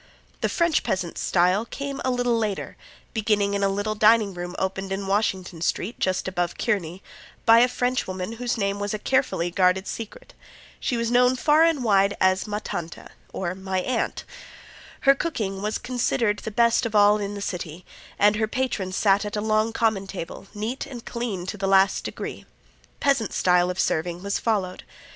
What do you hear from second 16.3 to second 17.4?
the best of all in the